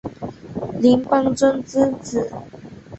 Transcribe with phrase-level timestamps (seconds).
[0.79, 2.31] 林邦桢之子。